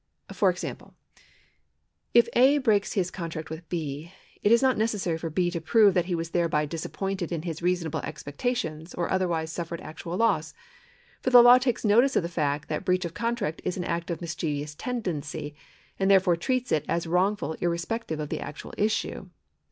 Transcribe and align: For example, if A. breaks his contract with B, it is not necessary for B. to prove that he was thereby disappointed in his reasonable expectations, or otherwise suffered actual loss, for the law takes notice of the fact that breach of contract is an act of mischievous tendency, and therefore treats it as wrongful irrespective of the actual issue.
For 0.33 0.49
example, 0.49 0.95
if 2.11 2.27
A. 2.33 2.57
breaks 2.57 2.93
his 2.93 3.11
contract 3.11 3.51
with 3.51 3.69
B, 3.69 4.11
it 4.41 4.51
is 4.51 4.63
not 4.63 4.75
necessary 4.75 5.19
for 5.19 5.29
B. 5.29 5.51
to 5.51 5.61
prove 5.61 5.93
that 5.93 6.05
he 6.05 6.15
was 6.15 6.31
thereby 6.31 6.65
disappointed 6.65 7.31
in 7.31 7.43
his 7.43 7.61
reasonable 7.61 7.99
expectations, 7.99 8.95
or 8.95 9.11
otherwise 9.11 9.51
suffered 9.51 9.79
actual 9.81 10.17
loss, 10.17 10.55
for 11.21 11.29
the 11.29 11.43
law 11.43 11.59
takes 11.59 11.85
notice 11.85 12.15
of 12.15 12.23
the 12.23 12.29
fact 12.29 12.67
that 12.67 12.83
breach 12.83 13.05
of 13.05 13.13
contract 13.13 13.61
is 13.63 13.77
an 13.77 13.83
act 13.83 14.09
of 14.09 14.21
mischievous 14.21 14.73
tendency, 14.73 15.53
and 15.99 16.09
therefore 16.09 16.35
treats 16.35 16.71
it 16.71 16.83
as 16.89 17.05
wrongful 17.05 17.53
irrespective 17.61 18.19
of 18.19 18.29
the 18.29 18.39
actual 18.39 18.73
issue. 18.79 19.29